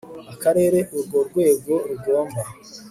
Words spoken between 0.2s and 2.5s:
Akarere urwo rwego rugomba